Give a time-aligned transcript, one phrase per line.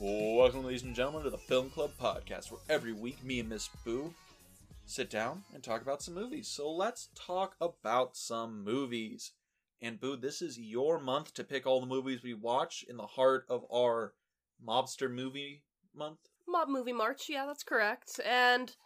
[0.00, 3.68] Welcome, ladies and gentlemen, to the Film Club podcast, where every week me and Miss
[3.84, 4.14] Boo
[4.86, 6.46] sit down and talk about some movies.
[6.46, 9.32] So let's talk about some movies.
[9.82, 13.08] And Boo, this is your month to pick all the movies we watch in the
[13.08, 14.14] heart of our
[14.64, 16.20] mobster movie month.
[16.46, 18.20] Mob Movie March, yeah, that's correct.
[18.24, 18.76] And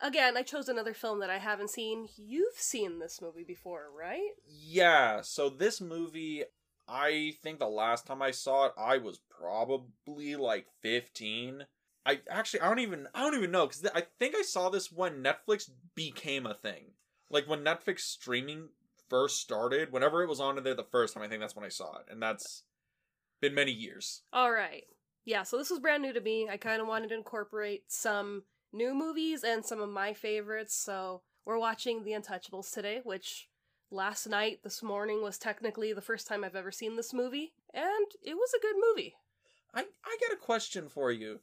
[0.00, 2.08] again, I chose another film that I haven't seen.
[2.16, 4.30] You've seen this movie before, right?
[4.48, 6.42] Yeah, so this movie,
[6.88, 11.66] I think the last time I saw it, I was probably like 15.
[12.04, 14.92] I actually I don't even I don't even know cuz I think I saw this
[14.92, 16.92] when Netflix became a thing.
[17.28, 18.68] Like when Netflix streaming
[19.08, 21.70] first started, whenever it was on there the first time, I think that's when I
[21.70, 22.06] saw it.
[22.08, 22.62] And that's
[23.40, 24.22] been many years.
[24.32, 24.84] All right.
[25.24, 26.48] Yeah, so this was brand new to me.
[26.48, 30.74] I kind of wanted to incorporate some new movies and some of my favorites.
[30.74, 33.48] So we're watching The Untouchables today, which
[33.90, 37.52] last night, this morning, was technically the first time I've ever seen this movie.
[37.72, 39.14] And it was a good movie.
[39.74, 41.40] I I got a question for you.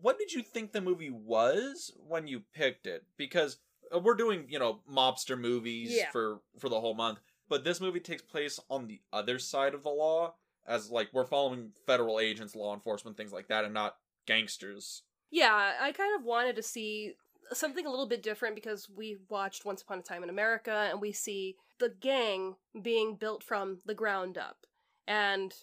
[0.00, 3.04] What did you think the movie was when you picked it?
[3.16, 3.58] Because
[3.94, 6.10] uh, we're doing, you know, mobster movies Yeah.
[6.10, 9.82] for for the whole month, but this movie takes place on the other side of
[9.82, 10.34] the law
[10.66, 15.02] as like we're following federal agents, law enforcement, things like that and not gangsters.
[15.30, 17.14] Yeah, I kind of wanted to see
[17.56, 21.00] something a little bit different because we watched Once Upon a Time in America and
[21.00, 24.66] we see the gang being built from the ground up.
[25.06, 25.54] And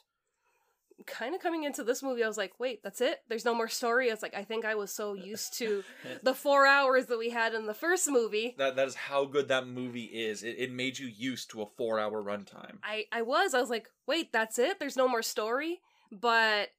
[1.06, 3.20] kind of coming into this movie, I was like, wait, that's it?
[3.30, 4.10] There's no more story?
[4.10, 5.84] It's like, I think I was so used to
[6.24, 8.56] the four hours that we had in the first movie.
[8.58, 10.44] That that is how good that movie is.
[10.44, 12.78] It, it made you used to a four hour runtime.
[12.84, 13.54] I, I was.
[13.54, 14.80] I was like, wait, that's it?
[14.80, 15.80] There's no more story?
[16.12, 16.70] But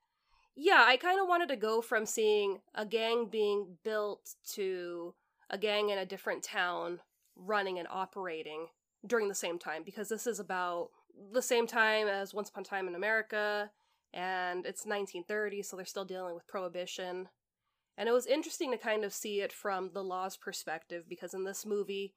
[0.57, 5.15] yeah, I kind of wanted to go from seeing a gang being built to
[5.49, 7.01] a gang in a different town
[7.37, 8.67] running and operating
[9.07, 10.91] during the same time because this is about
[11.33, 13.71] the same time as Once Upon a Time in America
[14.13, 17.29] and it's 1930, so they're still dealing with prohibition.
[17.97, 21.45] And it was interesting to kind of see it from the law's perspective because in
[21.45, 22.13] this movie,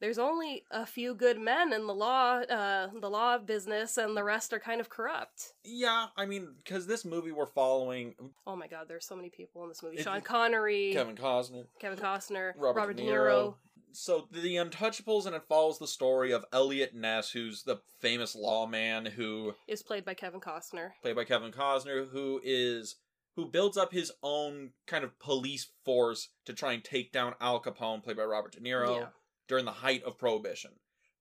[0.00, 4.24] there's only a few good men in the law, uh, the law business, and the
[4.24, 5.54] rest are kind of corrupt.
[5.64, 8.14] Yeah, I mean, because this movie we're following
[8.46, 11.98] Oh my God, there's so many people in this movie: Sean Connery, Kevin Costner, Kevin
[11.98, 13.26] Costner, Robert, Robert, De De Niro.
[13.26, 13.54] Niro.
[13.92, 19.06] So the Untouchables, and it follows the story of Eliot Ness, who's the famous lawman
[19.06, 20.90] who is played by Kevin Costner.
[21.00, 22.96] played by Kevin Costner, who is
[23.36, 27.60] who builds up his own kind of police force to try and take down Al
[27.62, 29.06] Capone, played by Robert De Niro, Yeah.
[29.48, 30.72] During the height of Prohibition.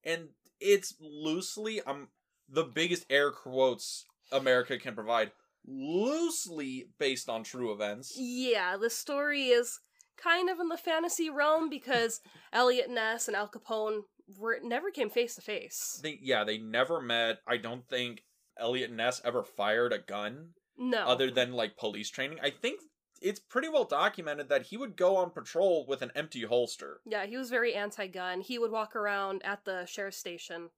[0.03, 0.29] And
[0.59, 2.09] it's loosely, um,
[2.49, 5.31] the biggest air quotes America can provide,
[5.65, 8.13] loosely based on true events.
[8.17, 9.79] Yeah, the story is
[10.17, 12.21] kind of in the fantasy realm because
[12.53, 14.01] Eliot Ness and Al Capone
[14.37, 15.99] were never came face to face.
[16.01, 17.39] They, yeah, they never met.
[17.47, 18.23] I don't think
[18.57, 20.49] Eliot Ness ever fired a gun.
[20.77, 22.39] No, other than like police training.
[22.41, 22.79] I think
[23.23, 26.99] it's pretty well documented that he would go on patrol with an empty holster.
[27.05, 28.41] Yeah, he was very anti-gun.
[28.41, 30.69] He would walk around at the sheriff's station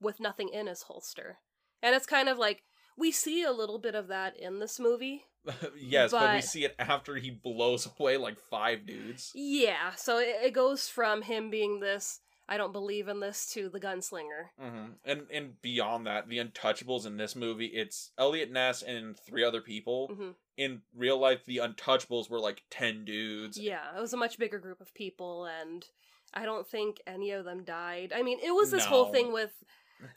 [0.00, 1.38] with nothing in his holster.
[1.82, 2.62] And it's kind of like
[2.96, 5.24] we see a little bit of that in this movie.
[5.76, 6.34] yes, but...
[6.34, 9.32] we see it after he blows away like five dudes.
[9.34, 13.68] Yeah, so it, it goes from him being this I don't believe in this to
[13.68, 14.50] the gunslinger.
[14.58, 19.44] hmm And and beyond that, the Untouchables in this movie, it's Eliot Ness and three
[19.44, 20.08] other people.
[20.14, 23.58] hmm In real life, the Untouchables were like ten dudes.
[23.58, 25.84] Yeah, it was a much bigger group of people and
[26.32, 28.12] I don't think any of them died.
[28.14, 29.52] I mean, it was this whole thing with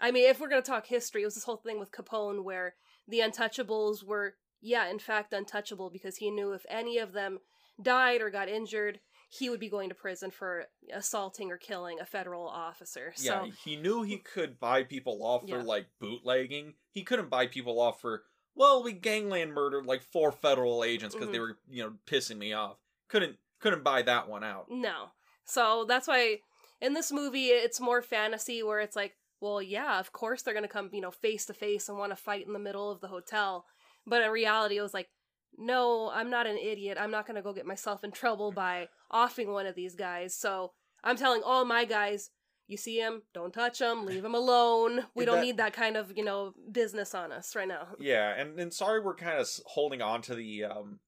[0.02, 2.44] I mean, if we're going to talk history, it was this whole thing with Capone
[2.44, 2.76] where
[3.08, 7.40] the untouchables were yeah, in fact untouchable because he knew if any of them
[7.82, 9.00] died or got injured,
[9.30, 13.14] he would be going to prison for assaulting or killing a federal officer.
[13.18, 16.74] Yeah, So, he knew he could buy people off for like bootlegging.
[16.92, 18.24] He couldn't buy people off for
[18.58, 21.42] well, we gangland murdered like four federal agents because they Mhm.
[21.42, 22.78] were you know pissing me off.
[23.08, 24.70] Couldn't couldn't buy that one out.
[24.70, 25.12] no.
[25.46, 26.42] So that's why
[26.82, 30.64] in this movie it's more fantasy where it's like, well, yeah, of course they're going
[30.64, 33.00] to come, you know, face to face and want to fight in the middle of
[33.00, 33.66] the hotel.
[34.06, 35.10] But in reality, it was like,
[35.58, 36.98] no, I'm not an idiot.
[37.00, 40.36] I'm not going to go get myself in trouble by offing one of these guys.
[40.36, 40.74] So
[41.04, 42.30] I'm telling all my guys,
[42.68, 45.06] you see him, don't touch him, leave him alone.
[45.16, 47.88] We don't that- need that kind of, you know, business on us right now.
[48.00, 51.00] Yeah, and and sorry we're kind of holding on to the um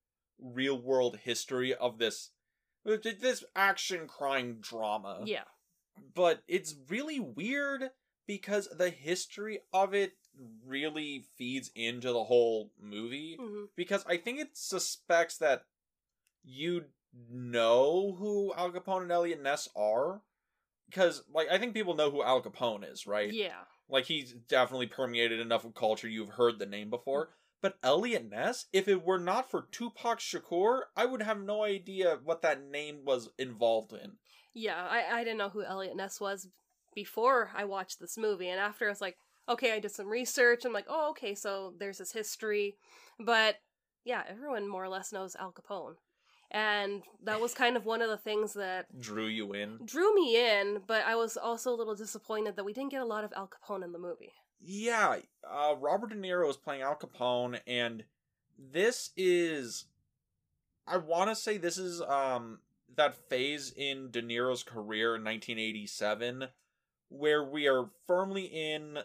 [0.41, 2.29] real world history of this
[2.85, 5.21] this action crime drama.
[5.25, 5.43] Yeah.
[6.15, 7.91] but it's really weird
[8.25, 10.13] because the history of it
[10.65, 15.63] really feeds into the whole movie hmm because I think it suspects that
[16.43, 16.85] you
[17.29, 20.21] know who Al Capone and Eliot Ness are
[20.89, 23.31] because like I think people know who Al Capone is, right?
[23.31, 23.61] Yeah.
[23.89, 27.25] Like he's definitely permeated enough of culture you've heard the name before.
[27.25, 27.33] Mm-hmm.
[27.61, 32.19] But Eliot Ness, if it were not for Tupac Shakur, I would have no idea
[32.23, 34.13] what that name was involved in.
[34.53, 36.47] Yeah, I, I didn't know who Eliot Ness was
[36.95, 39.17] before I watched this movie, and after I was like,
[39.49, 40.63] okay, I did some research.
[40.63, 42.77] I'm like, oh, okay, so there's this history.
[43.19, 43.57] But
[44.05, 45.95] yeah, everyone more or less knows Al Capone.
[46.51, 49.79] And that was kind of one of the things that Drew you in.
[49.85, 53.05] drew me in, but I was also a little disappointed that we didn't get a
[53.05, 54.33] lot of Al Capone in the movie.
[54.59, 55.17] Yeah,
[55.49, 58.03] uh, Robert De Niro is playing Al Capone, and
[58.57, 59.85] this is,
[60.87, 62.59] I want to say this is um
[62.95, 66.47] that phase in De Niro's career in 1987,
[67.09, 68.97] where we are firmly in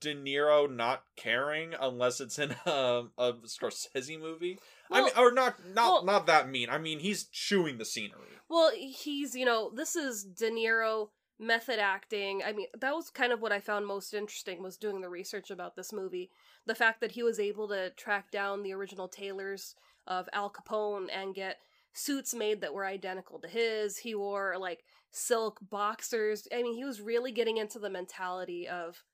[0.00, 4.58] De Niro not caring unless it's in a, um, a Scorsese movie.
[4.90, 6.70] I mean, or not, not, well- not that mean.
[6.70, 8.38] I mean, he's chewing the scenery.
[8.48, 11.08] Well, he's, you know, this is De Niro
[11.38, 12.42] method acting.
[12.44, 15.50] I mean, that was kind of what I found most interesting was doing the research
[15.50, 16.30] about this movie.
[16.66, 19.74] The fact that he was able to track down the original tailors
[20.06, 21.58] of Al Capone and get
[21.92, 23.98] suits made that were identical to his.
[23.98, 24.80] He wore like
[25.10, 26.46] silk boxers.
[26.52, 29.04] I mean, he was really getting into the mentality of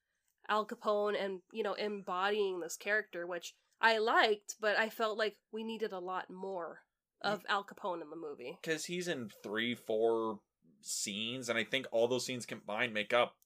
[0.48, 5.36] Al Capone and, you know, embodying this character, which I liked, but I felt like
[5.52, 6.80] we needed a lot more
[7.22, 8.58] of Al Capone in the movie.
[8.62, 10.40] because he's in three, four
[10.82, 13.36] scenes, and I think all those scenes combined make up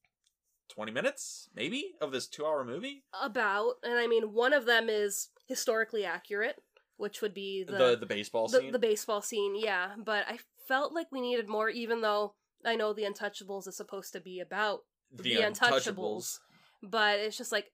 [0.69, 3.05] twenty minutes, maybe, of this two-hour movie.
[3.23, 6.57] About, and I mean, one of them is historically accurate,
[6.97, 8.73] which would be The the the, baseball the, scene.
[8.73, 9.93] the baseball scene, yeah.
[9.97, 12.35] But I felt like we needed more, even though
[12.65, 14.81] I know the Untouchables is supposed to be about
[15.13, 16.41] the, Untouchables.
[16.83, 17.73] But it's just like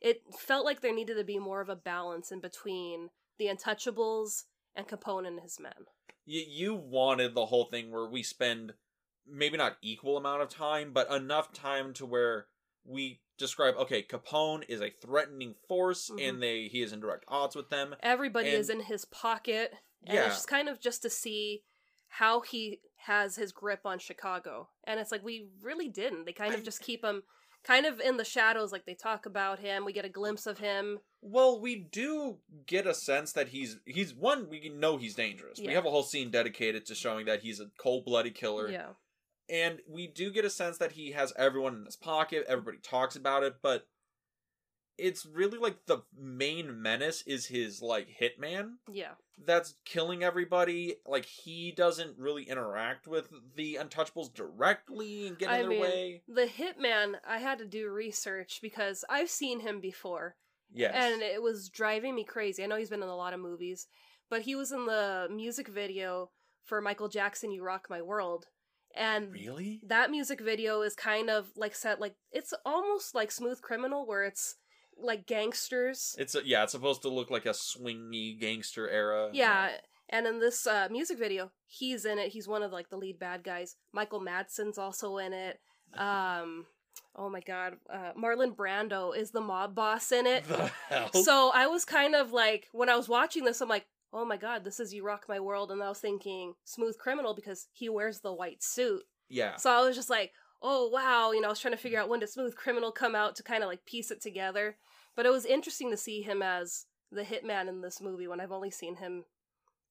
[0.00, 4.44] it felt like there needed to be more of a balance in between the Untouchables
[4.74, 5.86] and Capone and his men.
[6.24, 8.74] You you wanted the whole thing where we spend
[9.26, 12.46] maybe not equal amount of time, but enough time to where
[12.84, 16.28] we describe okay, Capone is a threatening force, Mhm.
[16.28, 17.94] and they he is in direct odds with them.
[18.00, 20.26] Everybody is in his pocket, and Yeah.
[20.26, 21.64] it's just kind of just to see
[22.08, 24.70] how he has his grip on Chicago.
[24.84, 26.24] And it's like we really didn't.
[26.24, 27.22] They kind of just keep him
[27.64, 29.84] kind of in the shadows like they talk about him.
[29.84, 30.98] We get a glimpse of him.
[31.22, 34.48] Well, we do get a sense that he's he's one.
[34.48, 35.58] We know he's dangerous.
[35.58, 38.70] We have a whole scene dedicated to showing that he's a cold blooded killer.
[38.70, 38.90] Yeah.
[39.48, 43.16] and we do get a sense that he has everyone in his pocket everybody talks
[43.16, 43.86] about it but
[45.00, 49.12] it's really like the main menace is his like hitman Yeah.
[49.44, 55.54] that's killing everybody like he doesn't really interact with the untouchables directly and get in
[55.54, 59.80] I their mean, way The hitman, I had to do research because I've seen him
[59.80, 60.36] before.
[60.72, 62.62] yes And it was driving me crazy.
[62.62, 63.86] I know he's been in a lot of movies,
[64.28, 66.30] but he was in the music video
[66.64, 68.46] for Michael Jackson You Rock My World.
[68.94, 73.62] And really that music video is kind of like set like it's almost like Smooth
[73.62, 74.56] Criminal where it's
[75.02, 76.14] like gangsters.
[76.18, 79.70] it's a, yeah it's supposed to look like a swingy gangster era yeah.
[80.12, 82.32] And in this uh, music video, he's in it.
[82.32, 83.76] He's one of like the lead bad guys.
[83.92, 85.60] Michael Madsen's also in it.
[85.96, 86.66] Um,
[87.16, 90.44] oh my god, uh, Marlon Brando is the mob boss in it.
[91.24, 94.36] So I was kind of like, when I was watching this, I'm like, oh my
[94.36, 95.70] god, this is You Rock My World.
[95.72, 99.02] And I was thinking Smooth Criminal because he wears the white suit.
[99.28, 100.32] yeah So I was just like,
[100.62, 103.14] oh wow, you know, I was trying to figure out when did Smooth Criminal come
[103.14, 104.76] out to kind of like piece it together.
[105.20, 108.52] But it was interesting to see him as the hitman in this movie when I've
[108.52, 109.24] only seen him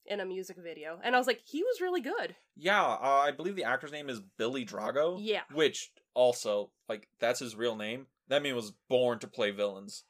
[0.04, 1.00] in a music video.
[1.04, 2.36] And I was like, he was really good.
[2.58, 5.42] yeah uh, i believe the actor's name is billy drago Yeah.
[5.54, 10.04] which also like that's his real name that man was born to play villains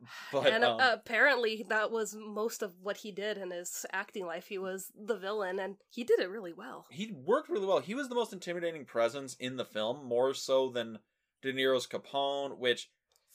[0.32, 4.24] but and uh, um, apparently that was most of what he did in his acting
[4.24, 4.46] life.
[4.46, 6.86] He was the villain and he did it really well.
[6.90, 10.70] he worked really well he was the most intimidating presence in the film more so
[10.70, 11.00] than
[11.42, 12.88] de niro's capone which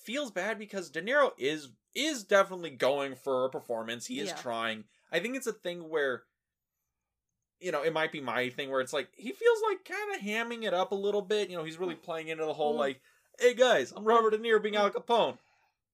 [0.03, 4.35] feels bad because de niro is is definitely going for a performance he is Yeah.
[4.35, 6.23] trying i think it's a thing where
[7.59, 10.21] you know it might be my thing where it's like he feels like kind of
[10.21, 12.79] hamming it up a little bit you know he's really playing into the whole Mm.
[12.79, 13.01] like
[13.39, 15.37] hey guys i'm robert de niro being al capone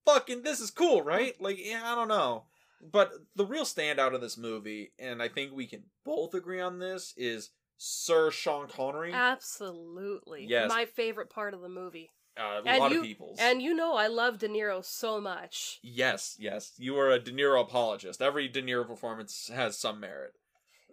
[0.04, 1.42] fucking this is cool right Mm.
[1.42, 2.44] like yeah i don't know
[2.80, 6.78] but the real standout of this movie and i think we can both agree on
[6.78, 10.46] this is sir sean connery Absolutely.
[10.48, 10.68] Yes.
[10.68, 12.10] My favorite part of the movie.
[12.38, 15.20] Uh, a and lot you- of people's And you know I love De Niro so
[15.20, 15.78] much.
[15.82, 20.32] yes yes you are a de niro apologist every de niro performance has some merit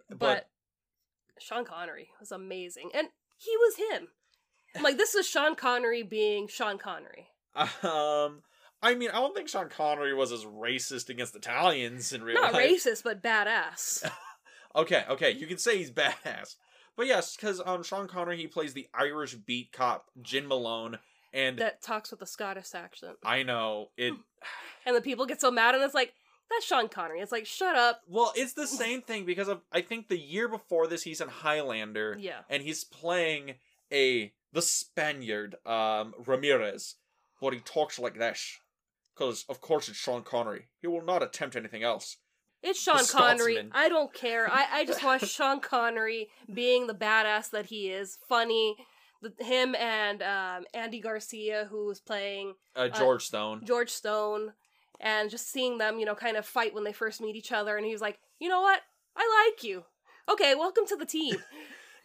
[0.08, 0.48] But,
[1.38, 2.90] Sean Connery was amazing.
[2.94, 4.08] And he was him.
[4.74, 7.26] I'm like, this is Sean Connery being Sean Connery.
[7.54, 8.42] Um,
[8.82, 12.52] I mean, I don't think Sean Connery was as racist against Italians in real Not
[12.54, 12.70] life.
[12.70, 14.08] racist, but badass.
[14.74, 16.56] Okay, okay, you can say he's badass,
[16.98, 20.98] but yes, because um, Sean Connery he plays the Irish beat cop Jim Malone,
[21.32, 23.16] and that talks with a Scottish accent.
[23.24, 24.14] I know it.
[24.84, 26.12] And the people get so mad, and it's like,
[26.50, 27.20] that's Sean Connery.
[27.20, 28.02] It's like, shut up.
[28.08, 31.28] Well, it's the same thing because of I think the year before this he's in
[31.28, 32.40] Highlander Yeah.
[32.48, 33.54] and he's playing
[33.92, 36.94] a the Spaniard um Ramirez,
[37.40, 38.58] but he talks like this
[39.14, 40.68] because of course it's Sean Connery.
[40.80, 42.18] He will not attempt anything else.
[42.62, 43.54] It's Sean The Connery.
[43.54, 43.72] Scotsman.
[43.74, 44.48] I don't care.
[44.50, 48.18] I, I just want Sean Connery being the badass that he is.
[48.28, 48.76] Funny.
[49.22, 53.62] The, him and um, Andy Garcia, who was playing Uh, George Stone.
[53.64, 54.52] George Stone,
[55.00, 57.76] and just seeing them, you know, kind of fight when they first meet each other.
[57.76, 58.80] And he was like, you know what?
[59.16, 59.84] I like you.
[60.28, 61.36] Okay, welcome to the team.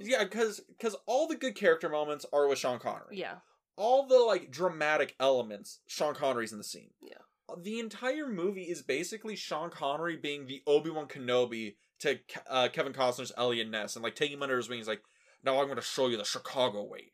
[0.03, 3.17] Yeah, because because all the good character moments are with Sean Connery.
[3.19, 3.35] yeah.
[3.77, 7.19] all the like dramatic elements sean connery's in the scene Yeah.
[7.61, 13.31] the entire movie is basically sean connery being the obi-wan kenobi to uh, kevin costner's
[13.37, 15.03] eliot ness and like taking him under his wings like
[15.43, 17.11] now i'm going to show you the chicago way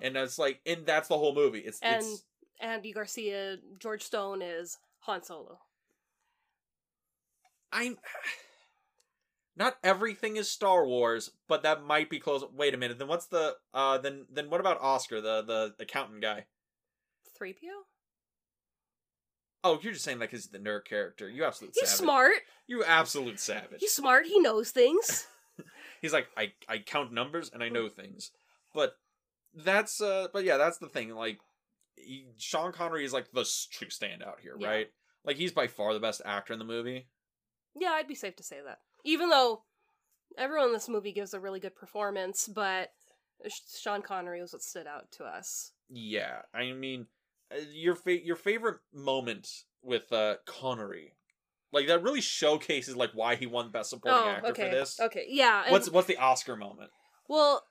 [0.00, 2.24] and it's like and that's the whole movie it's And it's
[2.60, 5.58] Andy Garcia, George Stone is Han Solo.
[7.72, 7.96] i'm
[9.56, 13.26] not everything is star wars but that might be close wait a minute then what's
[13.26, 16.46] the uh then then what about oscar the the accountant guy
[17.40, 17.54] 3PO?
[19.64, 22.32] oh you're just saying that because he's the nerd character you absolute He's savage smart.
[22.66, 24.26] you absolute savage He's smart.
[24.26, 25.26] He knows things.
[26.00, 28.30] he's like I I count numbers and I know things.
[28.74, 28.94] But
[29.54, 31.38] that's uh but yeah, that's the thing like
[31.96, 34.68] he, Sean Connery is like the true standout here, Yeah.
[34.68, 34.86] right?
[35.24, 37.08] Like he's by far the best actor in the movie.
[37.74, 38.78] yeah, I'd be safe to say that.
[39.04, 39.62] Even though
[40.36, 42.90] everyone in this movie gives a really good performance, but
[43.80, 45.72] Sean Connery was what stood out to us.
[45.88, 47.06] Yeah, I mean
[47.52, 49.48] uh, your fa- your favorite moment
[49.82, 51.14] with uh Connery.
[51.72, 54.70] Like that really showcases like why he won best supporting oh, actor okay.
[54.70, 55.00] for this.
[55.00, 55.64] Okay, yeah.
[55.64, 56.90] and- What's what's the Oscar moment?
[57.28, 57.64] Well,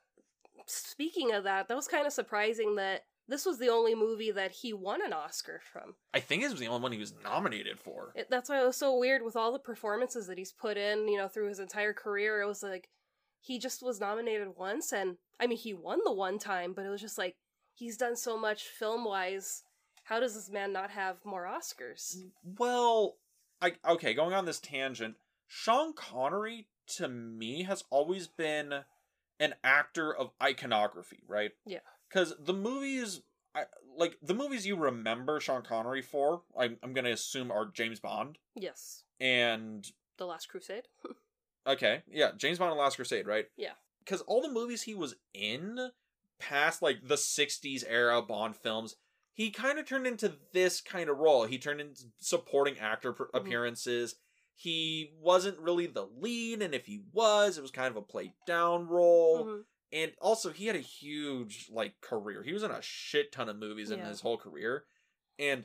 [0.66, 4.52] speaking of that, that was kind of surprising that this was the only movie that
[4.52, 5.94] he won an Oscar from.
[6.14, 8.12] I think this was the only one he was nominated for.
[8.14, 11.08] It, that's why it was so weird with all the performances that he's put in,
[11.08, 12.40] you know, through his entire career.
[12.40, 12.88] It was like
[13.40, 16.90] he just was nominated once, and I mean, he won the one time, but it
[16.90, 17.36] was just like
[17.74, 19.62] he's done so much film wise.
[20.04, 22.16] How does this man not have more Oscars?
[22.58, 23.16] Well,
[23.60, 28.84] I okay, going on this tangent, Sean Connery to me has always been
[29.40, 31.52] an actor of iconography, right?
[31.66, 31.80] Yeah.
[32.10, 33.22] Cuz the movies
[33.54, 33.64] I,
[33.96, 38.00] like the movies you remember Sean Connery for, I'm I'm going to assume are James
[38.00, 40.88] Bond Yes, and The Last Crusade.
[41.66, 43.46] okay, yeah, James Bond and The Last Crusade, right?
[43.56, 43.72] Yeah.
[44.06, 45.90] Cuz all the movies he was in
[46.38, 48.96] past like the 60s era Bond films
[49.38, 51.44] he kind of turned into this kind of role.
[51.44, 53.30] He turned into supporting actor pr- Mhm.
[53.34, 54.16] appearances.
[54.56, 58.32] He wasn't really the lead, and if he was, it was kind of a played
[58.48, 59.44] down role.
[59.44, 59.64] Mhm.
[59.92, 62.42] And also, he had a huge like career.
[62.42, 64.84] He was in a shit ton of movies in his whole career,
[65.38, 65.64] and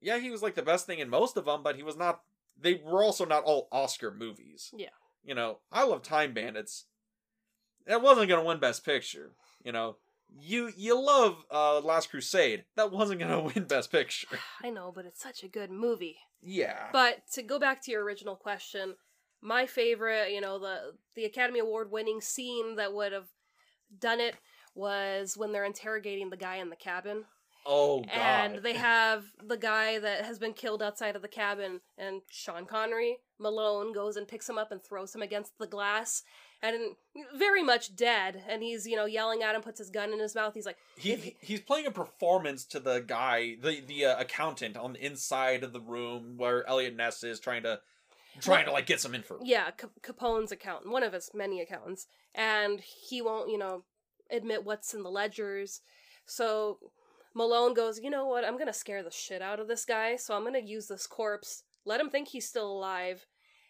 [0.00, 1.62] yeah, he was like the best thing in most of them.
[1.62, 2.24] But he was not.
[2.56, 4.72] They were also not all Oscar movies.
[4.76, 4.90] Yeah.
[5.22, 6.86] You know, I love Time Bandits.
[7.86, 9.36] That wasn't gonna win Best Picture.
[9.64, 9.96] You know,
[10.36, 12.64] you you love uh Last Crusade.
[12.76, 14.26] That wasn't gonna win Best Picture.
[14.64, 16.16] I know, but it's such a good movie.
[16.42, 16.88] Yeah.
[16.92, 18.94] But to go back to your original question,
[19.40, 23.28] my favorite, you know, the the Academy Award winning scene that would have
[23.98, 24.36] done it
[24.74, 27.24] was when they're interrogating the guy in the cabin.
[27.64, 28.10] oh god.
[28.12, 32.66] And they have the guy that has been killed outside of the cabin, and Sean
[32.66, 36.22] Connery, Malone, goes and picks him up and throws him against the glass,
[36.72, 36.94] and
[37.36, 38.42] very much dead.
[38.48, 40.54] And he's, you know, yelling at him, puts his gun in his mouth.
[40.54, 44.76] He's like, he, he- he's playing a performance to the guy, the the uh, accountant
[44.76, 47.80] on the inside of the room where Eliot Ness is trying to
[48.40, 49.38] trying to like get some info.
[49.42, 53.84] yeah, Cap- Capone's accountant, one of his many accountants, and he won't, you know,
[54.30, 55.82] admit what's in the ledgers.
[56.26, 56.78] So
[57.34, 58.44] Malone goes, you know what?
[58.44, 60.16] I'm gonna scare the shit out of this guy.
[60.16, 63.26] So I'm gonna use this corpse, let him think he's still alive,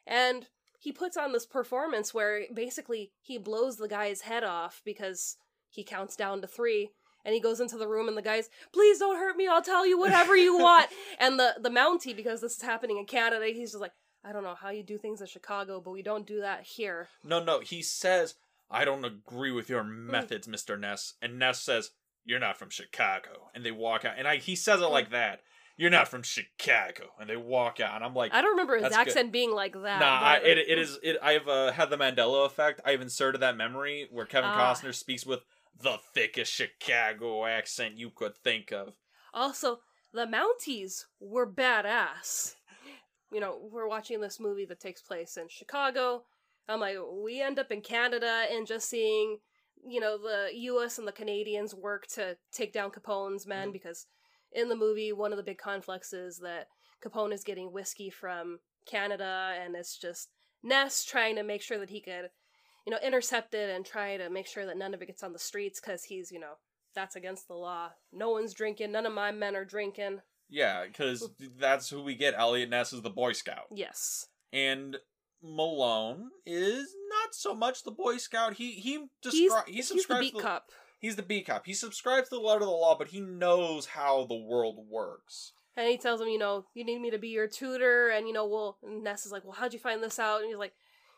[0.07, 0.47] and
[0.85, 5.38] he puts on this performance where basically he blows the guy's head off because
[5.71, 6.91] he counts down to three.
[7.25, 9.49] And he goes into the room, and the guy's, "Please don't hurt me.
[9.49, 13.07] I'll tell you whatever you want." and the the Mountie, because this is happening in
[13.07, 16.03] Canada, he's just like, I don't know how you do things in Chicago, but we
[16.03, 17.09] don't do that here.
[17.23, 18.35] No, no, he says,
[18.71, 20.11] I don't agree with your hmm.
[20.11, 20.79] methods, Mr.
[20.79, 21.14] Ness.
[21.23, 21.93] And Ness says,
[22.26, 23.50] You're not from Chicago.
[23.55, 24.17] And they walk out.
[24.19, 24.93] And I he says it hmm.
[24.93, 25.41] like that.
[25.76, 27.07] You're not from Chicago.
[27.19, 27.97] And they walk out.
[27.97, 29.09] And I'm like, I don't remember his That's good.
[29.09, 30.00] accent being like that.
[30.00, 30.99] Nah, I, it, it is.
[31.02, 32.81] It, I've uh, had the Mandela effect.
[32.85, 34.73] I've inserted that memory where Kevin Ah.
[34.75, 35.40] Costner speaks with
[35.83, 38.95] the thickest Chicago accent you could think of.
[39.33, 39.81] Also,
[40.12, 42.54] the Mounties were badass.
[43.33, 46.23] You know, we're watching this movie that takes place in Chicago.
[46.69, 49.38] I'm like, we end up in Canada and just seeing
[49.87, 50.99] you know the U.S.
[50.99, 53.73] and the Canadians work to take down Capone's men Mhm.
[53.73, 54.07] because
[54.54, 56.68] in the movie one of the big conflicts is that
[57.04, 60.28] Capone is getting whiskey from Canada, and it's just
[60.62, 62.30] Ness trying to make sure that he could,
[62.87, 65.32] you know, intercept it and try to make sure that none of it gets on
[65.32, 66.54] the streets because he's, you know,
[66.94, 67.90] that's against the law.
[68.12, 68.92] No one's drinking.
[68.92, 70.20] None of my men are drinking.
[70.49, 72.34] Yeah, because that's who we get.
[72.37, 74.26] Eliot Ness is the Boy Scout, Yes.
[74.52, 74.96] and
[75.42, 78.54] Malone is not so much the Boy Scout.
[78.54, 80.64] He he He's, descri- he he's the subscribes beat to- cop.
[81.04, 81.66] He's the B cop.
[81.66, 85.52] He subscribes to the letter of the law, but he knows how the world works.
[85.76, 88.32] And he tells him, you know, you need me to be your tutor, and you
[88.32, 90.40] know, well, Ness is like, well, how'd you find this out?
[90.40, 90.73] And he's like,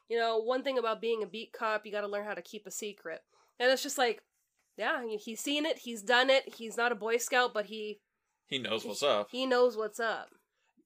[0.09, 2.43] you know, one thing about being a beat cop, you got to learn how to
[2.43, 3.21] keep a secret.
[3.61, 4.23] And it's just like,
[4.77, 6.57] yeah, he's seen it, he's done it.
[6.57, 8.01] He's not a Boy Scout, but he
[8.47, 9.29] He knows what's up.
[9.31, 10.31] he knows what's up.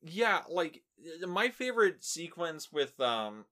[0.02, 0.82] Yeah, like
[1.26, 3.46] my favorite sequence with um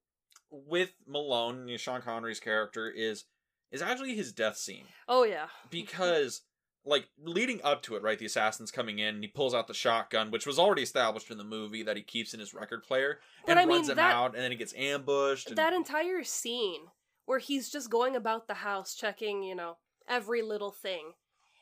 [0.51, 3.25] with Malone, you know, Sean Connery's character is
[3.71, 6.43] is actually his death scene Oh yeah, because
[6.85, 8.19] like leading up to it, right?
[8.19, 11.37] The assassin's coming in, and he pulls out the shotgun, which was already established in
[11.37, 13.97] the movie that he keeps in his record player, But and I mean, runs him
[13.97, 15.49] that- out, and then he gets ambushed.
[15.49, 16.83] And, that entire scene
[17.27, 19.77] where he's just going about the house checking, you know,
[20.09, 21.13] every little thing.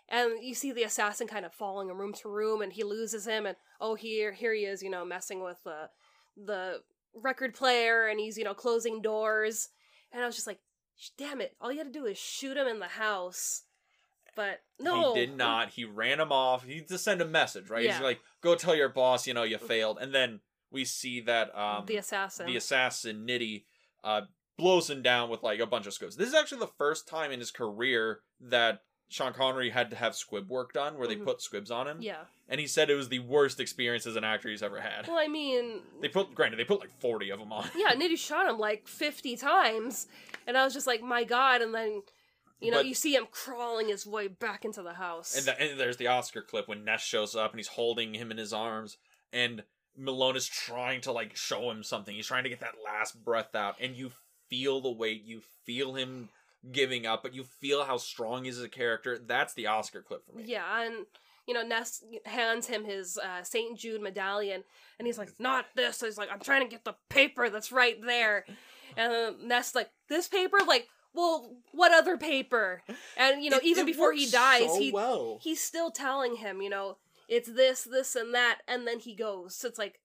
[0.08, 3.26] And you see the assassin kind of falling a room to room and he loses
[3.26, 5.88] him and oh here here he is, you know, messing with the
[6.36, 6.82] the
[7.14, 9.70] record player and he's, you know, closing doors.
[10.12, 10.65] And I was just like, "Sh-
[11.16, 13.62] damn it, all you had to do is shoot him in the house.
[14.34, 15.14] But no.
[15.14, 15.70] He did not.
[15.70, 16.64] He ran him off.
[16.64, 17.84] He just sent a message, right?
[17.84, 17.92] Yeah.
[17.94, 21.56] He's like, "Go tell your boss, you know, you failed." And then we see that
[21.56, 22.46] um the assassin.
[22.46, 23.64] the assassin Nitti
[24.04, 24.22] uh
[24.58, 26.16] blows him down with like a bunch of squibs.
[26.16, 30.14] This is actually the first time in his career that Sean Connery had to have
[30.14, 31.24] squib work done, where they Mhm.
[31.24, 32.02] put squibs on him.
[32.02, 32.24] yeah.
[32.48, 35.08] And he said it was the worst experience as an actor he's ever had.
[35.08, 37.68] Well, I mean, They put, granted, they put like forty of them on.
[37.76, 40.06] yeah, Nitti shot him like 50 times.
[40.46, 41.60] And I was just like, my God.
[41.60, 42.02] And then,
[42.60, 45.36] you know, But- you see him crawling his way back into the house.
[45.36, 48.30] And, the, and there's the Oscar clip when Ness shows up and he's holding him
[48.30, 48.96] in his arms,
[49.32, 49.64] and
[49.98, 52.14] Malone is trying to like show him something.
[52.14, 54.12] He's trying to get that last breath out, and you
[54.48, 55.24] feel the weight.
[55.24, 56.28] You feel him
[56.70, 59.18] giving up, but you feel how strong he is as a character.
[59.18, 60.44] That's the Oscar clip for me.
[60.46, 61.06] yeah, and,
[61.46, 63.78] you know, Ness hands him his uh, St.
[63.78, 64.64] Jude medallion.
[64.98, 65.98] And he's like, not this.
[65.98, 68.44] So He's like, I'm trying to get the paper that's right there.
[68.96, 70.56] And Ness like, this paper?
[70.66, 72.82] Like, well, what other paper?
[73.16, 75.38] And, you know, It- even it before he dies, so he well.
[75.42, 76.96] he's still telling him, you know,
[77.28, 79.56] it's this, this, and that, and then he goes.
[79.56, 80.00] So it's like,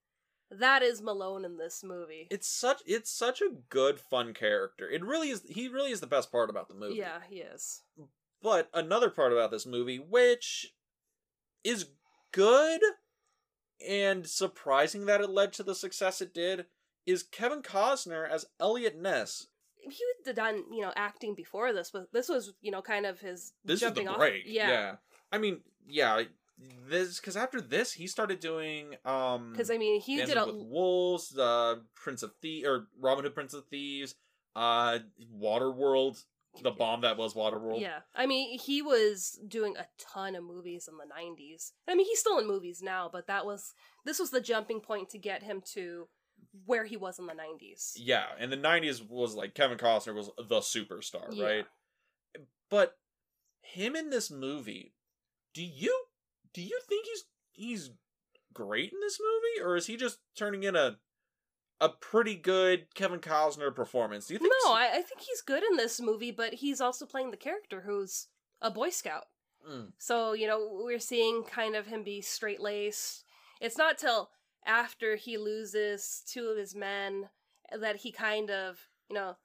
[0.49, 2.27] that is Malone in this movie.
[2.29, 4.89] It's such it's such a good fun character.
[4.89, 5.43] It really is.
[5.47, 6.95] He really is the best part about the movie.
[6.95, 7.83] Yeah, he is.
[8.41, 10.73] But another part about this movie, which
[11.63, 11.87] is
[12.31, 12.81] good
[13.87, 16.65] and surprising that it led to the success it did,
[17.05, 19.47] is Kevin Costner as Eliot Ness.
[19.77, 23.19] He had done, you know, acting before this, but this was, you know, kind of
[23.19, 24.19] his This jumping is the off.
[24.19, 24.43] break.
[24.45, 24.95] Yeah.
[25.31, 26.23] I mean, yeah.
[26.87, 30.45] This because after this he started doing um Because I mean, he Dances did a
[30.45, 34.13] with Wolves, uh, Prince of Thieves, or Robin Hood, Prince of Thieves,
[34.55, 34.99] uh,
[35.35, 36.23] Waterworld,
[36.63, 37.79] the bomb that was Waterworld.
[37.81, 37.99] yeah.
[38.15, 41.71] I mean, he was doing a ton of movies in the '90s.
[41.87, 43.73] I mean, he's still in movies now, but that was
[44.05, 46.07] this was the jumping point to get him to
[46.65, 47.93] where he was in the '90s.
[47.95, 51.45] Yeah, and the '90s was like Kevin Costner was the superstar, Yeah.
[51.45, 51.65] right?
[52.69, 52.97] But
[53.61, 54.93] him in this movie,
[55.53, 56.05] do you
[56.53, 57.91] do you think he's he's
[58.53, 60.97] great in this movie, or is he just turning in a
[61.81, 64.27] a pretty good Kevin Costner performance?
[64.27, 64.53] Do you think?
[64.65, 67.81] No, I, I think he's good in this movie, but he's also playing the character
[67.85, 68.27] who's
[68.61, 69.25] a Boy Scout.
[69.69, 69.91] Mm.
[69.97, 73.23] So, you know, we're seeing kind of him be straight laced.
[73.59, 74.29] It's not till
[74.65, 77.29] after he loses two of his men
[77.77, 79.35] that he kind of, you know,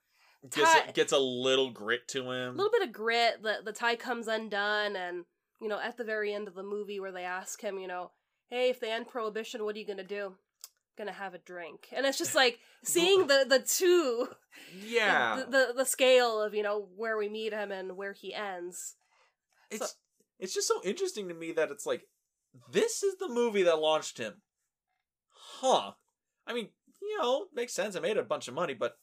[0.51, 2.55] gets Ty- gets a little grit to him.
[2.55, 3.43] a little bit of grit.
[3.43, 5.25] The the tie comes undone, and
[5.61, 8.11] you know, at the very end of the movie, where they ask him, you know,
[8.49, 10.35] hey, if they end prohibition, what are you gonna do?
[10.97, 14.29] Gonna have a drink, and it's just like seeing the the two,
[14.83, 18.35] yeah, the, the the scale of you know where we meet him and where he
[18.35, 18.97] ends.
[19.71, 19.97] it's
[20.39, 22.03] it's just so interesting to me that it's like
[22.71, 24.35] this is the movie that launched him.
[25.31, 25.93] Huh.
[26.47, 26.69] I mean,
[27.03, 27.95] you know, makes sense.
[27.95, 28.97] It made a bunch of money, but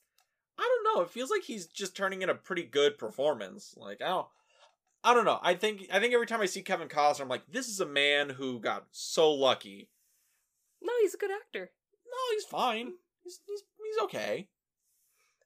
[0.58, 1.04] I don't know.
[1.04, 3.76] It feels like he's just turning in a pretty good performance.
[3.78, 4.28] Like, I don't
[5.04, 5.40] I don't know.
[5.42, 7.86] I think I think every time I see Kevin Costner, I'm like, this is a
[7.86, 9.90] man who got so lucky.
[10.82, 11.72] No, he's a good actor.
[12.34, 12.94] He's fine.
[13.24, 14.48] He's he's, he's okay.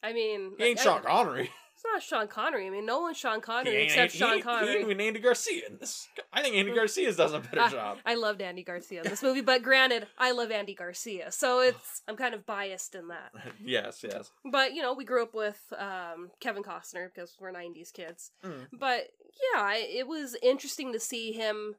[0.03, 1.49] I mean, He ain't I- Sean Connery.
[1.77, 2.65] It's not Sean Connery.
[2.65, 4.81] I mean, no one's Sean He Connery ain't- except he Sean ain't- He ain't Connery.
[4.81, 6.07] even Andy Garcia in this.
[6.33, 7.97] I think Andy Garcia does a better Ah, job.
[8.03, 12.01] I loved Andy Garcia in this movie, but granted, I love Andy Garcia, so it's
[12.07, 13.31] I'm kind of biased in that.
[13.63, 14.31] yes, yes.
[14.51, 18.31] But you know, we grew up with um, Kevin Costner because we're '90s kids.
[18.43, 18.69] Mm.
[18.73, 19.09] But
[19.53, 21.75] yeah, I- it was interesting to see him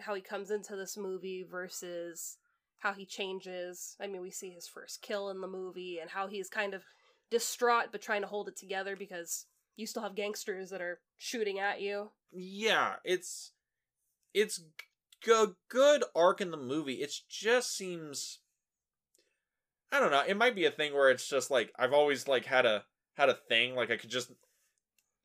[0.00, 2.36] how he comes into this movie versus
[2.78, 3.96] how he changes.
[4.00, 6.84] I mean, we see his first kill in the movie and how he's kind of
[7.30, 11.58] distraught but trying to hold it together because you still have gangsters that are shooting
[11.58, 12.10] at you.
[12.32, 13.52] Yeah, it's
[14.32, 14.60] it's
[15.26, 16.94] a good arc in the movie.
[16.94, 18.40] It just seems
[19.90, 20.22] I don't know.
[20.26, 22.84] It might be a thing where it's just like I've always like had a
[23.14, 24.32] had a thing like I could just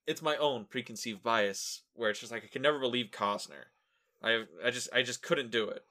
[0.07, 3.65] it's my own preconceived bias where it's just like I could never believe Costner.
[4.23, 5.83] I I just I just couldn't do it.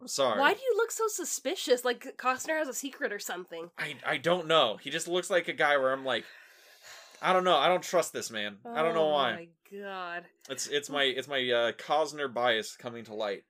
[0.00, 0.40] I'm sorry.
[0.40, 1.84] Why do you look so suspicious?
[1.84, 3.70] Like Costner has a secret or something.
[3.78, 4.78] I I don't know.
[4.80, 6.24] He just looks like a guy where I'm like
[7.22, 7.56] I don't know.
[7.56, 8.56] I don't trust this man.
[8.64, 9.32] I don't know Oh why.
[9.34, 10.24] my god.
[10.48, 13.44] It's it's my it's my uh, Costner bias coming to light.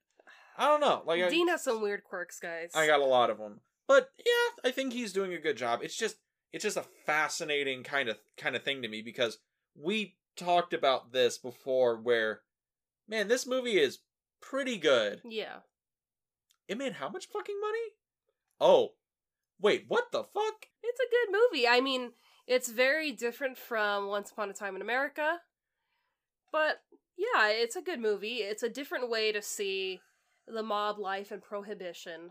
[0.58, 1.02] I don't know.
[1.06, 2.72] Like I, Dean has some weird quirks, guys.
[2.74, 5.80] I got a lot of them, but yeah, I think he's doing a good job.
[5.82, 6.16] It's just
[6.52, 9.38] it's just a fascinating kind of kind of thing to me because
[9.80, 11.96] we talked about this before.
[11.96, 12.40] Where
[13.08, 14.00] man, this movie is
[14.42, 15.20] pretty good.
[15.24, 15.58] Yeah.
[16.70, 17.88] It made how much fucking money?
[18.60, 18.90] Oh,
[19.60, 20.66] wait, what the fuck?
[20.84, 21.66] It's a good movie.
[21.66, 22.12] I mean,
[22.46, 25.40] it's very different from Once Upon a Time in America.
[26.52, 26.76] But
[27.18, 28.36] yeah, it's a good movie.
[28.36, 30.00] It's a different way to see
[30.46, 32.30] the mob life and prohibition.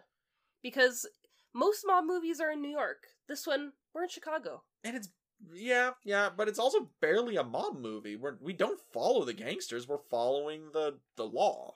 [0.64, 1.06] Because
[1.54, 3.08] most mob movies are in New York.
[3.28, 4.64] This one, we're in Chicago.
[4.86, 5.10] And it's
[5.54, 8.16] yeah, yeah, but it's also barely a mob movie.
[8.16, 9.86] We're we don't follow the gangsters.
[9.86, 11.74] We're following the the law.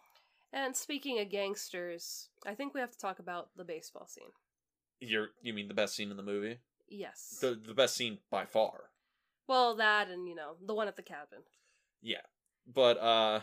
[0.56, 4.32] And speaking of gangsters, I think we have to talk about the baseball scene.
[5.00, 6.60] You're you mean the best scene in the movie?
[6.88, 7.40] Yes.
[7.42, 8.92] The the best scene by far.
[9.48, 11.40] well, that and, you know, the one at the cabin.
[12.02, 12.22] Yeah.
[12.72, 13.42] But uh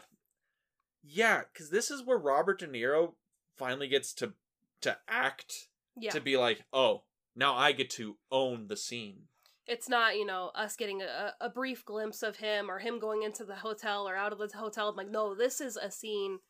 [1.03, 3.15] yeah, cuz this is where Robert De Niro
[3.57, 4.35] finally gets to
[4.81, 6.11] to act Yeah.
[6.13, 7.03] to be like, "Oh,
[7.35, 9.27] now I get to own the scene."
[9.67, 13.23] it's not you know us getting a, a brief glimpse of him or him going
[13.23, 16.41] into the hotel or out of the hotel I'm like no this is a scene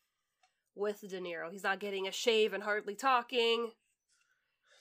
[0.75, 1.51] with de niro.
[1.51, 3.71] He's not getting a shave and hardly talking.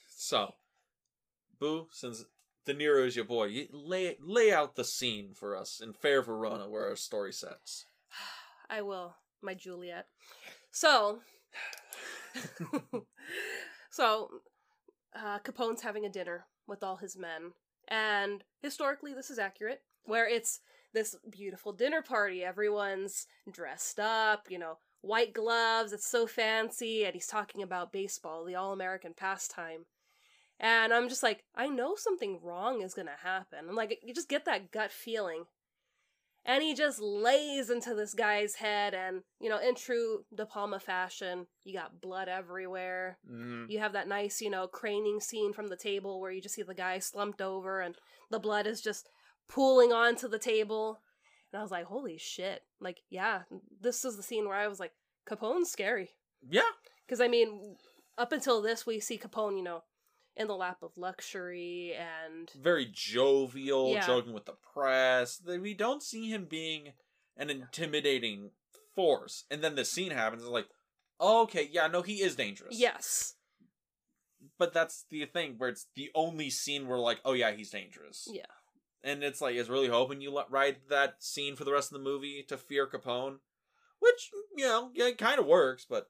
[0.07, 0.53] So,
[1.59, 2.25] Boo, since
[2.65, 6.21] De Niro is your boy, you lay lay out the scene for us in Fair
[6.21, 7.85] Verona where our story sets.
[8.69, 10.05] i will my juliet.
[10.71, 11.19] So
[13.89, 14.29] so
[15.15, 17.53] uh, capone's having a dinner with all his men.
[17.87, 20.59] And historically this is accurate where it's
[20.93, 22.43] this beautiful dinner party.
[22.43, 28.43] Everyone's dressed up you know white gloves it's so fancy and he's talking about baseball
[28.43, 29.85] the all-american pastime
[30.59, 34.29] and i'm just like i know something wrong is gonna happen i'm like you just
[34.29, 35.45] get that gut feeling
[36.45, 40.79] and he just lays into this guy's head and you know in true de palma
[40.79, 43.69] fashion you got blood everywhere Mm.
[43.69, 46.63] you have that nice, you know, craning scene from the table where you just see
[46.63, 47.95] the guy slumped over and
[48.31, 49.09] the blood is just
[49.47, 51.01] pooling onto the table.
[51.51, 52.61] And I was like, holy shit.
[52.79, 53.41] Like, yeah,
[53.81, 54.91] this is the scene where I was like,
[55.29, 56.09] Capone's scary.
[56.47, 56.61] Yeah,
[57.05, 57.75] Because, I mean,
[58.17, 59.83] up until this, we see Capone, you know,
[60.37, 62.49] in the lap of luxury and.
[62.55, 64.05] very jovial, Yeah.
[64.05, 65.41] joking with the press.
[65.45, 66.93] We don't see him being
[67.35, 68.51] an intimidating
[68.95, 69.43] force.
[69.51, 70.67] And then the scene happens, it's like,
[71.19, 72.79] oh, okay, yeah, no, he is dangerous.
[72.79, 73.35] Yes.
[74.57, 78.27] But that's the thing where it's the only scene where, like, oh, yeah, he's dangerous.
[78.31, 78.45] Yeah.
[79.03, 82.03] And it's like, it's really hoping you ride that scene for the rest of the
[82.03, 83.37] movie to fear Capone.
[83.99, 86.09] Which, you know, yeah, it kind of works, but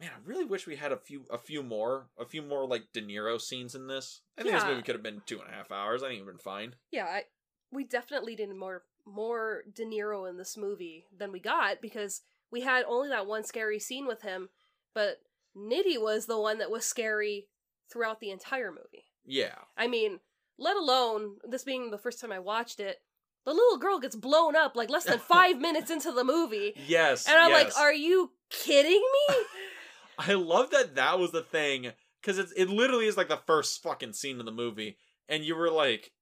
[0.00, 2.84] man, I really wish we had a few a few more, a few more like
[2.92, 4.22] De Niro scenes in this.
[4.38, 6.02] I think this movie could have been two and a half hours.
[6.02, 6.74] I think it'd been fine.
[6.90, 7.24] Yeah, I,
[7.70, 12.62] we definitely did more more De Niro in this movie than we got because we
[12.62, 14.48] had only that one scary scene with him,
[14.94, 15.18] but
[15.56, 17.48] Nitti was the one that was scary
[17.90, 19.04] throughout the entire movie.
[19.24, 19.54] Yeah.
[19.76, 20.20] I mean,
[20.58, 22.98] let alone this being the first time I watched it,
[23.44, 27.26] the little girl gets blown up like less than five minutes into the movie, Yes.
[27.28, 27.74] and I'm yes.
[27.74, 29.34] like, "Are you kidding me?"
[30.18, 33.82] I love that that was the thing because it's it literally is like the first
[33.82, 34.96] fucking scene in the movie,
[35.28, 36.12] and you were like,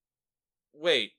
[0.73, 1.13] "Wait,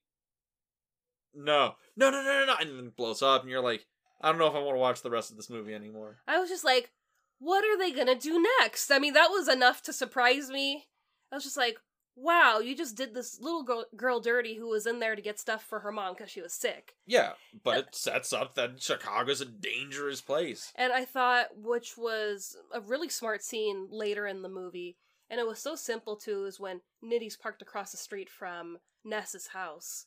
[1.34, 3.86] no, no, no, no, no, no," and then it blows up, and you're like,
[4.22, 6.40] "I don't know if I want to watch the rest of this movie anymore." I
[6.40, 6.92] was just like,
[7.40, 8.92] what are they gonna do next?
[8.92, 10.86] I mean, that was enough to surprise me.
[11.32, 11.78] I was just like,
[12.16, 15.40] wow, you just did this little girl, girl dirty who was in there to get
[15.40, 16.96] stuff for her mom because she was sick.
[17.06, 20.72] Yeah, but it sets up that Chicago's a dangerous place.
[20.76, 24.98] And I thought, which was a really smart scene later in the movie,
[25.30, 29.48] and it was so simple too, is when Nitti's parked across the street from Ness's
[29.48, 30.06] house.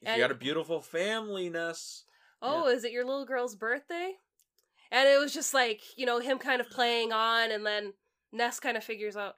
[0.00, 2.04] You And- got a beautiful family, Ness.
[2.40, 4.14] oh, is it your little girl's birthday?
[4.90, 7.92] And it was just like, you know, him kind of playing on, and then
[8.32, 9.36] Ness kind of figures out,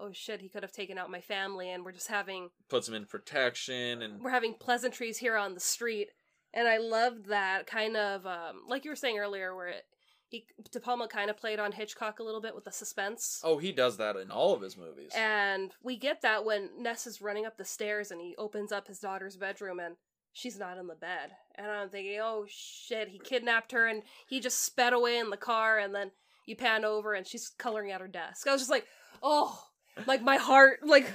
[0.00, 2.94] oh shit, he could have taken out my family, and we're just having Puts him
[2.94, 6.08] in protection and we're having pleasantries here on the street.
[6.52, 9.84] And I loved that kind of, um, like you were saying earlier, where it,
[10.28, 13.40] he De Palma kind of played on Hitchcock a little bit with the suspense.
[13.44, 15.10] oh, he does that in all of his movies.
[15.16, 18.86] And we get that when Ness is running up the stairs and he opens up
[18.86, 19.96] his daughter's bedroom and
[20.32, 21.30] she's not in the bed.
[21.56, 25.36] And I'm thinking, oh shit, he kidnapped her and he just sped away in the
[25.36, 26.10] car and then
[26.46, 28.46] you pan over and she's coloring at her desk.
[28.46, 28.86] I was just like,
[29.22, 29.60] oh,
[30.06, 31.06] like my heart, like.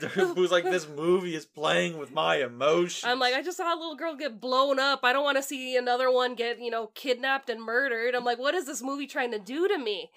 [0.00, 3.04] Who's like this movie is playing with my emotions.
[3.04, 5.00] I'm like, I just saw a little girl get blown up.
[5.02, 8.14] I don't want to see another one get, you know, kidnapped and murdered.
[8.14, 10.10] I'm like, what is this movie trying to do to me?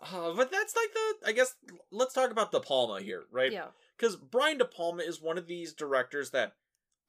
[0.00, 1.54] Uh, but that's like the I guess
[1.90, 3.50] let's talk about De Palma here, right?
[3.50, 3.68] Yeah.
[3.96, 6.52] Because Brian De Palma is one of these directors that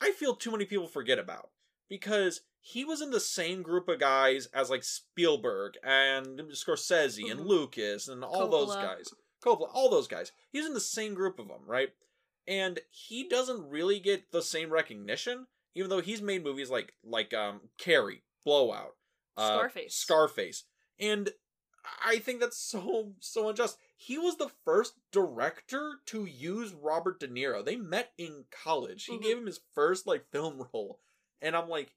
[0.01, 1.49] I feel too many people forget about
[1.89, 7.41] because he was in the same group of guys as like Spielberg and Scorsese and
[7.41, 7.45] Mhm.
[7.47, 9.09] Lucas and all those guys,
[9.43, 10.31] Coppola, all those guys.
[10.51, 11.89] He's in the same group of them, right?
[12.47, 17.33] And he doesn't really get the same recognition, even though he's made movies like like
[17.33, 18.95] um Carrie, Blowout,
[19.37, 19.95] uh, Scarface.
[19.95, 20.63] Scarface,
[20.99, 21.29] and
[22.03, 23.77] I think that's so so unjust.
[23.97, 27.63] He was the first director to use Robert De Niro.
[27.63, 29.05] They met in college.
[29.05, 29.21] He Mhm.
[29.23, 30.99] gave him his first like film role,
[31.41, 31.95] and I'm like,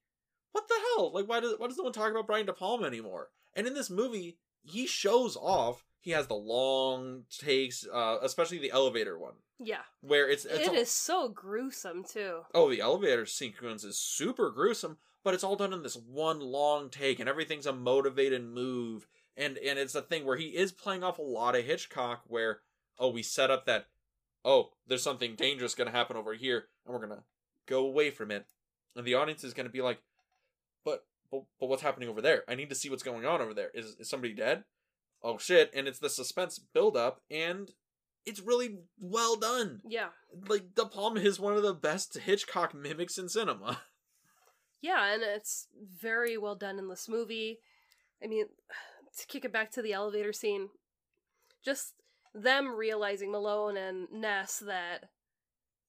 [0.53, 1.12] what the hell?
[1.12, 3.31] Like, why does why does no one talk about Brian De Palma anymore?
[3.55, 5.85] And in this movie, he shows off.
[6.09, 9.83] He has the long takes, uh, especially the elevator one, Yeah.
[10.01, 12.47] where it's, it's It all- is so gruesome, too.
[12.55, 16.88] Oh, the elevator sequence is super gruesome, but it's all done in this one long
[16.88, 19.07] take, and everything's a motivated move.
[19.37, 22.62] And and it's a thing where he is playing off a lot of Hitchcock, where
[22.99, 23.88] oh, we set up that
[24.47, 27.25] oh, there's something dangerous going to happen over here, and we're gonna
[27.66, 28.47] go away from it,
[28.97, 30.01] and the audience is going to be like,
[30.87, 32.44] but but but what's happening over there?
[32.49, 33.71] I need to see what's going on over there.
[33.75, 34.64] Is is somebody dead?
[35.22, 35.70] Oh shit!
[35.74, 37.70] And it's the suspense build up, and
[38.26, 40.09] it's really well done Yeah.
[40.48, 43.81] like De Palma is one of the best Hitchcock mimics in cinema.
[44.81, 45.66] Yeah, and it's
[46.00, 47.59] very well done in this movie.
[48.22, 48.46] I mean,
[49.18, 50.68] to kick it back to the elevator scene,
[51.64, 51.94] just
[52.33, 55.09] them realizing Malone and Ness that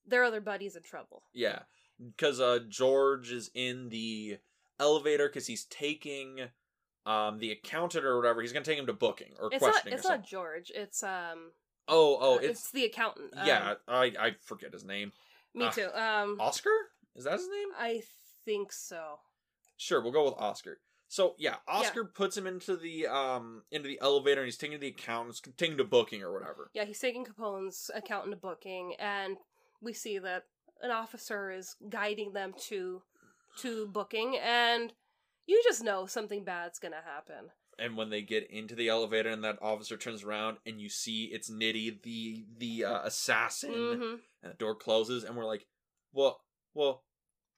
[0.07, 1.21] their other buddy's in trouble.
[1.33, 1.59] yeah,
[2.03, 4.39] because uh, George is in the
[4.79, 6.39] elevator because he's taking
[7.05, 8.41] um the accountant or whatever.
[8.41, 9.71] He's gonna take him to booking or It's not.
[9.71, 9.97] questioning.
[9.97, 10.25] It's or not.
[10.25, 10.71] George.
[10.73, 11.51] It's um.
[11.87, 13.33] Oh, oh, uh, it's, the accountant.
[13.35, 13.73] Um, yeah.
[13.87, 15.11] I I forget his name.
[15.55, 15.69] Me Ah.
[15.71, 15.87] too.
[15.93, 16.37] Um.
[16.39, 16.69] Oscar
[17.15, 17.69] is that his name?
[17.77, 18.03] I
[18.45, 19.19] think so.
[19.77, 20.79] Sure, we'll go with Oscar.
[21.07, 24.89] So yeah, Oscar puts him into the um into the elevator and he's taking the
[24.89, 26.69] accountants, taking to booking or whatever.
[26.73, 29.37] Yeah, he's taking Capone's accountant to booking, and
[29.81, 30.43] we see that
[30.83, 33.01] an officer is guiding them to
[33.61, 34.93] to booking, and
[35.49, 37.49] you just know something bad's gonna happen.
[37.77, 41.25] and when they get into the elevator and that officer turns around and you see
[41.25, 45.65] it's Nitti the the uh, assassin hmm and the door closes and we're like
[46.13, 46.41] well
[46.73, 47.03] well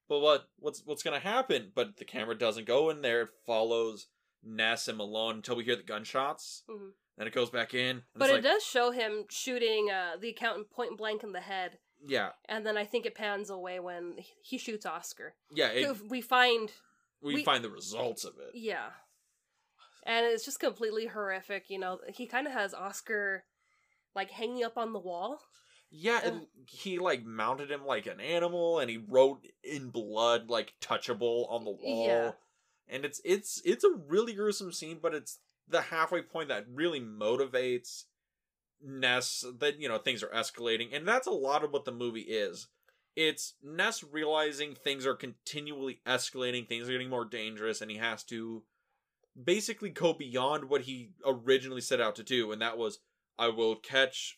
[0.10, 1.72] but what what's what's gonna happen?
[1.74, 3.22] But the camera doesn't go in there.
[3.22, 4.08] It follows
[4.44, 6.64] Ness and Malone until we hear the gunshots.
[6.70, 6.92] Mhm.
[7.18, 8.04] then it goes back in.
[8.16, 11.78] But it like, does show him shooting uh, the accountant point blank in the head,
[12.06, 12.32] yeah.
[12.50, 15.36] And then I think it pans away when he shoots Oscar.
[15.54, 16.72] yeah it, we find,
[17.22, 18.88] we, we- find the results of it yeah,
[20.06, 21.66] and it's just completely horrific.
[21.70, 23.44] You know, he kind of has Oscar
[24.16, 25.40] like hanging up on the wall.
[25.92, 30.74] yeah and he like mounted him like an animal and he wrote in blood like
[30.82, 32.32] touchable on the wall Yeah.
[32.90, 37.00] and it's it's it's a really gruesome scene but it's the halfway point that really
[37.02, 38.04] motivates
[38.84, 42.22] ness that you know things are escalating and that's a lot of what the movie
[42.22, 42.68] is
[43.16, 48.24] it's ness realizing things are continually escalating things are getting more dangerous and he has
[48.24, 48.64] to
[49.42, 53.00] basically go beyond what he originally set out to do and that was
[53.38, 54.38] i will catch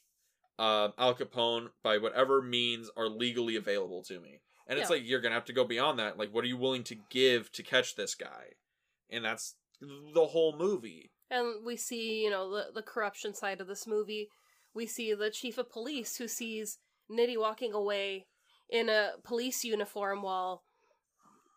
[0.60, 4.96] uh, al capone by whatever means are legally available to me and it's Yeah.
[4.98, 7.52] like you're gonna have to go beyond that like what are you willing to give
[7.54, 8.54] to catch this guy
[9.10, 13.66] and that's the whole movie And we see, you know, the, the corruption side of
[13.68, 14.30] this movie.
[14.76, 16.78] We see the chief of police who sees
[17.10, 18.28] Nitti walking away
[18.70, 20.64] in a police uniform while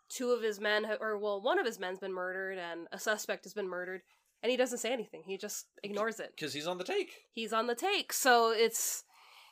[0.09, 2.99] two of his men, ha- or well, one of his men's been murdered and a
[2.99, 4.03] suspect has been murdered.
[4.43, 5.23] And he doesn't say anything.
[5.27, 6.33] He just ignores it.
[6.37, 8.13] because he's on the take He's on the take.
[8.13, 9.03] So it's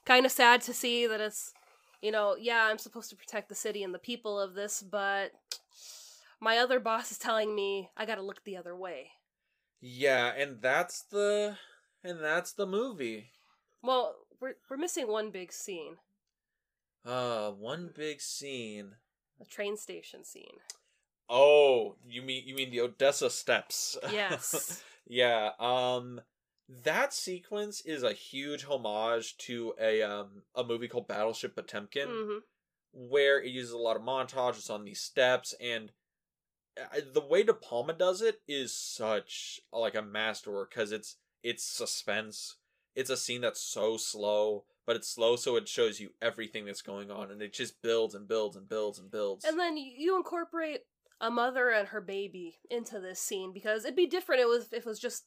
[0.05, 1.53] kind of sad to see that it's,
[2.03, 5.33] you know, yeah, I'm supposed to protect the city and the people of this, but
[6.41, 9.13] my other boss is telling me I gotta look the other way.
[9.81, 11.57] yeah and that's the
[12.05, 13.31] and that's the movie
[13.83, 15.97] Well, we're we're missing one big scene.
[17.05, 18.95] Uh one big scene
[19.39, 20.59] The train station scene.
[21.29, 23.97] Oh, you mean you mean the Odessa steps?
[24.13, 24.83] Yes.
[25.07, 25.51] yeah.
[25.59, 26.21] Um,
[26.85, 32.39] that sequence is a huge homage to a um a movie called Battleship Potemkin, hmm
[32.97, 35.91] where it uses a lot of montages on these steps, and
[36.81, 41.65] uh, the way De Palma does it is such like a masterwork because it's it's
[41.65, 42.57] suspense.
[42.95, 46.83] It's a scene that's so slow, but it's slow so it shows you everything that's
[46.83, 49.45] going on, and it just builds and builds and builds and builds.
[49.45, 50.83] And then you- incorporate
[51.21, 54.73] a mother and her baby into this scene because it'd be different it was if
[54.73, 55.25] it was just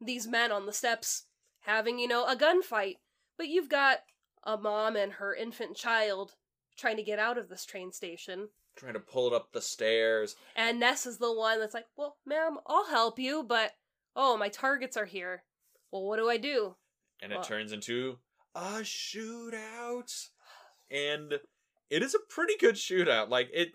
[0.00, 1.24] these men on the steps
[1.60, 2.96] having, you know, a gunfight.
[3.36, 4.00] But you've got
[4.44, 6.34] a mom and her infant child
[6.76, 8.48] trying to get out of this train station.
[8.76, 10.36] trying to pull it up the stairs.
[10.54, 13.72] And Ness is the one that's like, Well, ma'am, I'll help you, but
[14.14, 15.42] oh, my targets are here.
[15.90, 16.76] Well, what do I do?
[17.20, 18.18] and it Well- turns into
[18.54, 20.28] a shootout.
[20.90, 21.34] And
[21.90, 23.28] it is a pretty good shootout.
[23.28, 23.72] Like it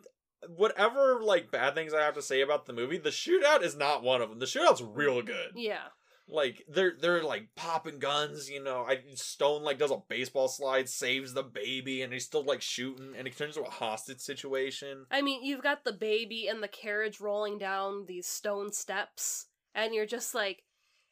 [0.49, 4.03] whatever like bad things i have to say about the movie the shootout is not
[4.03, 4.39] one of them.
[4.39, 5.51] The shootout's real good.
[5.55, 5.86] Yeah.
[6.27, 8.83] like they're they're like popping guns you know.
[8.88, 13.13] I stone like does a baseball slide saves the baby and he's still like shooting
[13.17, 15.05] and it turns into a hostage situation.
[15.09, 19.93] I mean, you've got the baby and the carriage rolling down these stone steps, and
[19.93, 20.63] you're just like,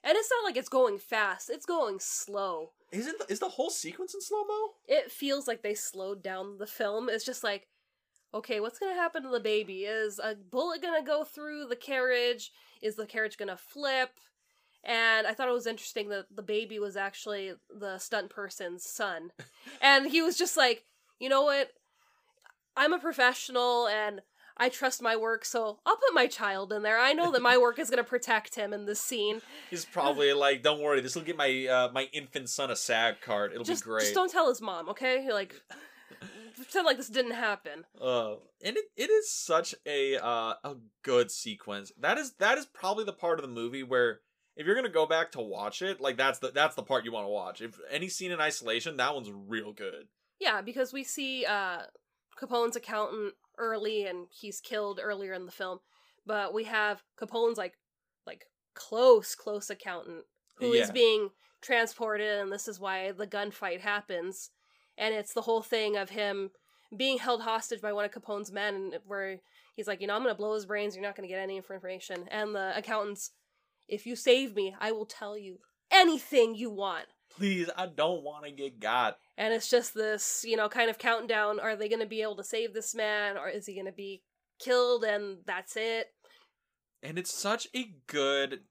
[0.03, 2.71] and it's not like it's going fast, it's going slow.
[2.91, 6.67] Isn't the, is the whole sequence in slow-mo It feels like they slowed down the
[6.67, 7.09] film.
[7.09, 7.67] It's just like,
[8.33, 9.85] okay, what's gonna happen to the baby?
[9.85, 12.51] Is a bullet gonna go through the carriage?
[12.81, 14.11] Is the carriage gonna flip?
[14.83, 19.31] And I thought it was interesting that the baby was actually the stunt person's son.
[19.81, 20.85] and he was just like,
[21.19, 21.69] you know what?
[22.75, 24.21] I'm a professional and
[24.61, 26.99] I trust my work, so I'll put my child in there.
[26.99, 29.41] I know that my work is going to protect him in this scene.
[29.71, 33.21] he's probably like don't worry this will get my uh my infant son a sag
[33.21, 35.31] card it'll Just, be great just don't tell his mom, okay?
[35.33, 35.55] Like,
[36.55, 37.85] pretend like this didn't happen.
[37.99, 41.91] Uh, and it, it is such a uh a good sequence.
[41.99, 44.19] That is that is probably the part of the movie where
[44.55, 47.11] if you're gonna go back to watch it, like that's the that's the part you
[47.11, 47.61] want to watch.
[47.61, 50.07] If any scene in isolation, that one's real good.
[50.39, 51.79] Yeah, because we see uh
[52.37, 55.79] Capone's accountant early and he's killed earlier in the film.
[56.25, 57.73] But we have Capone's like
[58.25, 60.93] like close, close accountant who is Yeah.
[60.93, 61.29] being
[61.61, 64.51] transported and this is why the gunfight happens.
[64.97, 66.51] And it's the whole thing of him
[66.95, 69.39] being held hostage by one of Capone's men where
[69.75, 72.27] he's like, you know, I'm gonna blow his brains, you're not gonna get any information.
[72.29, 73.31] And the accountant's
[73.87, 75.59] if you save me, I will tell you
[75.91, 77.07] anything you want.
[77.37, 79.17] Please, I don't want to get got.
[79.37, 81.59] And it's just this, you know, kind of countdown.
[81.59, 83.91] Are they going to be able to save this man, or is he going to
[83.91, 84.21] be
[84.59, 86.07] killed and that's it?
[87.01, 88.61] And it's such a good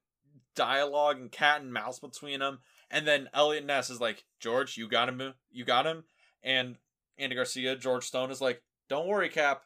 [0.54, 2.58] dialogue and cat and mouse between them.
[2.90, 6.04] And then Eliot Ness is like, George, you got him, uh, you got him.
[6.42, 6.76] And
[7.18, 9.62] Andy Garcia, George Stone is like, don't worry, Cap,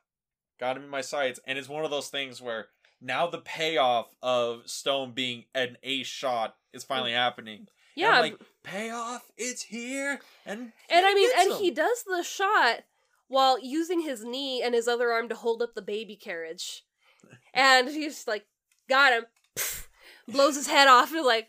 [0.59, 1.40] got him in my sights.
[1.46, 2.66] And it's one of those things where
[3.00, 7.68] now the payoff of Stone being an ace shot is finally happening.
[7.96, 10.20] Yeah, like, payoff, it's here.
[10.46, 11.59] And and I mean, and him.
[11.59, 12.80] he does the shot
[13.28, 16.85] while using his knee and his other arm to hold up the baby carriage,
[17.52, 18.46] and he's like,
[18.88, 19.24] got him,
[20.28, 21.48] blows his head off, and like,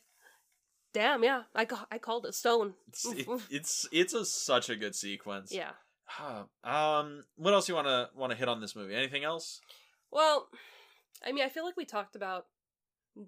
[0.93, 2.75] damn, yeah, I ca- I called it Stone.
[2.87, 5.51] It's, it- it's it's a such a good sequence.
[5.53, 5.71] Yeah.
[6.63, 8.93] um, what else you want to want to hit on this movie?
[8.95, 9.61] Anything else?
[10.11, 10.47] Well,
[11.25, 12.45] I mean, I feel like we talked about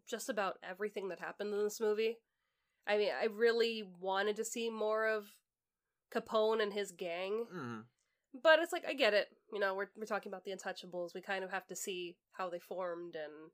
[0.07, 2.17] just about everything that happened in this movie.
[2.87, 5.25] I mean, I really wanted to see more of
[6.13, 7.83] Capone and his gang, Mm.
[8.41, 9.27] but it's like I get it.
[9.51, 11.13] You know, we're we're talking about the Untouchables.
[11.13, 13.51] We kind of have to see how they formed and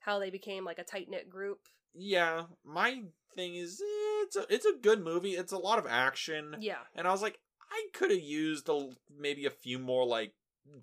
[0.00, 1.60] how they became like a tight knit group.
[1.94, 3.04] Yeah, my
[3.36, 3.80] thing is
[4.22, 5.32] it's a it's a good movie.
[5.32, 7.38] It's a lot of action, Yeah, and I was like,
[7.70, 10.34] I could have used a, maybe a few more like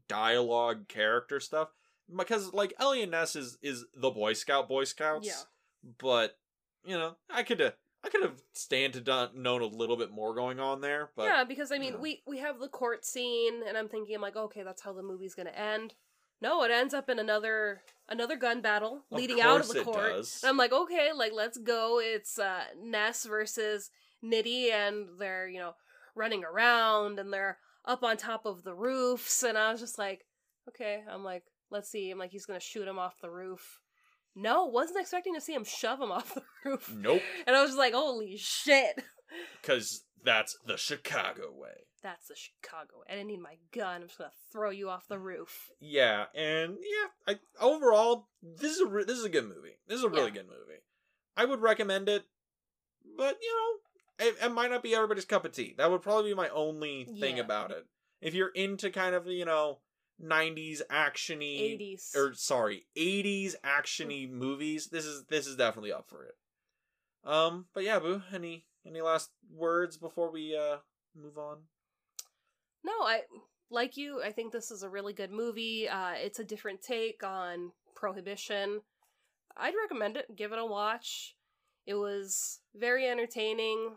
[0.07, 1.69] dialogue character stuff
[2.15, 5.27] because like Eliot Ness is is the Boy Scout Boy Scouts.
[5.27, 5.89] Yeah.
[5.99, 6.37] but
[6.85, 10.11] you know, I could have I could have stand to done, known a little bit
[10.11, 11.09] more going on there.
[11.15, 11.99] But yeah, because I mean, yeah.
[11.99, 15.03] we we have the court scene, and I'm thinking, I'm like, okay, that's how the
[15.03, 15.93] movie's gonna end.
[16.41, 20.13] No, it ends up in another another gun battle Of leading out of the court.
[20.13, 20.39] does.
[20.41, 21.99] And I'm like, okay, like let's go.
[22.01, 23.91] It's uh Ness versus
[24.23, 25.75] Nitti, and they're you know
[26.15, 30.25] running around, and they're up on top of the roofs, and I was just like,
[30.69, 32.11] okay, I'm like, let's see.
[32.11, 33.81] I'm like, he's gonna shoot him off the roof.
[34.39, 36.91] No, wasn't expecting to see him shove him off the roof.
[36.95, 39.01] Nope, And I was just like, holy shit.
[39.61, 41.85] because that's the Chicago way.
[42.01, 42.99] That's the Chicago.
[42.99, 43.05] Way.
[43.09, 44.01] I didn't need my gun.
[44.01, 45.69] I'm just gonna throw you off the roof.
[45.81, 49.75] Yeah, and yeah, I overall this is a re- this is a good movie.
[49.87, 50.35] This is a really Yeah.
[50.43, 50.79] good movie.
[51.35, 52.23] I would recommend it,
[53.17, 53.53] but you
[54.19, 55.75] know, it, it might not be everybody's cup of tea.
[55.77, 57.43] That would probably be my only thing Yeah.
[57.43, 57.85] about it.
[58.21, 59.79] If you're into kind of you know
[60.23, 62.15] 90s actiony 80s.
[62.15, 64.87] or sorry, 80s actiony movies.
[64.87, 66.35] This is this is definitely up for it.
[67.23, 70.77] Um, but yeah, Boo, any any last words before we uh
[71.15, 71.57] move on?
[72.83, 73.21] No, I
[73.69, 74.21] like you.
[74.23, 75.87] I think this is a really good movie.
[75.87, 78.81] Uh, it's a different take on prohibition.
[79.57, 80.35] I'd recommend it.
[80.35, 81.35] Give it a watch.
[81.85, 83.91] It was very entertaining.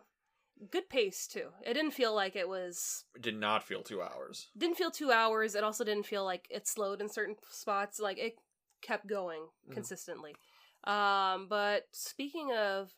[0.70, 1.48] Good pace too.
[1.64, 4.48] It didn't feel like it was It did not feel 2 hours.
[4.56, 5.54] didn't feel 2 hours.
[5.54, 7.98] It also didn't feel like it slowed in certain spots.
[7.98, 8.38] Like it
[8.80, 9.72] kept going Mm.
[9.74, 10.36] consistently.
[10.84, 12.94] Um, but speaking of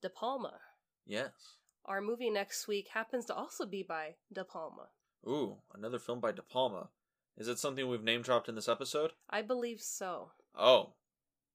[0.00, 0.60] De Palma,
[1.04, 1.56] Yes.
[1.84, 4.90] our movie next week happens to also be by De Palma.
[5.26, 6.90] Ooh, another film by De Palma.
[7.36, 9.12] Is it something we've name dropped in this episode?
[9.28, 10.32] I believe so.
[10.54, 10.94] Oh.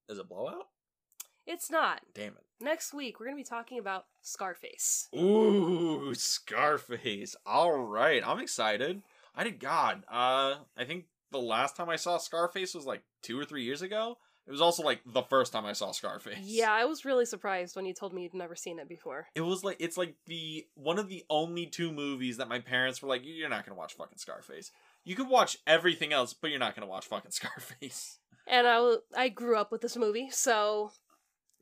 [0.10, 0.71] Is it Blowout?
[1.46, 2.02] It's not.
[2.14, 2.46] Damn it.
[2.60, 5.10] Next week, we're going to be talking about Scarface.
[5.16, 7.36] Ooh, Scarface.
[7.46, 9.02] All right, I'm excited.
[9.36, 10.04] I did God.
[10.12, 13.82] Uh, I think the last time I saw Scarface was like two or three years
[13.82, 14.18] ago.
[14.48, 16.40] It was also like the first time I saw Scarface.
[16.42, 19.28] Yeah, I was really surprised when you told me you'd never seen it before.
[19.36, 23.02] It was like it's like the one of the only two movies that my parents
[23.02, 24.72] were like, "You're not gonna watch fucking Scarface.
[25.04, 28.18] You could watch everything else, but you're not gonna watch fucking Scarface."
[28.48, 30.92] And I, I grew up with this movie, so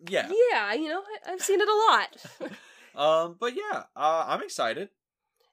[0.08, 0.32] Yeah.
[0.52, 2.52] yeah, you know, I- I've seen it a lot.
[2.96, 4.90] Um, but yeah, uh, I'm excited.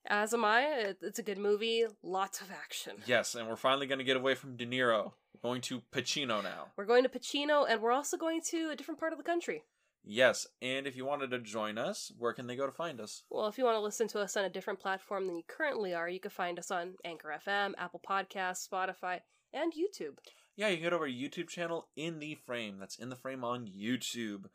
[0.07, 0.62] As am I.
[0.62, 2.97] It- It's a good movie, lots of action.
[3.07, 5.12] Yes, and we're finally gonna get away from De Niro.
[5.34, 6.72] We're going to Pacino now.
[6.76, 9.62] We're going to Pacino, and we're also going to a different part of the country.
[10.03, 13.22] Yes, and if you wanted to join us, where can they go to find us?
[13.28, 15.94] Well, if you want to listen to us on a different platform than you currently
[15.94, 19.20] are, you can find us on Anchor FM, Apple Podcasts, Spotify,
[19.53, 20.16] and YouTube.
[20.57, 22.78] Yeah, you can go to our YouTube channel, In the Frame.
[22.78, 24.46] That's In the Frame on YouTube.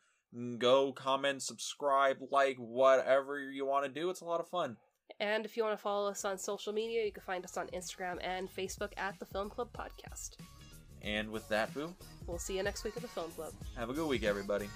[0.58, 4.10] Go comment, subscribe, like, whatever you want to do.
[4.10, 4.76] It's a lot of fun.
[5.20, 7.68] And if you want to follow us on social media, you can find us on
[7.68, 10.30] Instagram and Facebook at the Film Club Podcast.
[11.02, 11.94] And with that, Boo,
[12.26, 13.52] We'll see you next week at the Film Club.
[13.76, 14.68] have a good week, everybody.